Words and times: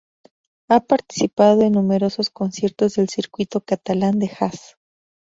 Ha 0.67 0.79
participado 0.79 1.61
en 1.61 1.73
numerosos 1.73 2.31
conciertos 2.31 2.95
del 2.95 3.07
circuito 3.07 3.61
catalán 3.63 4.17
de 4.17 4.29
jazz. 4.35 4.75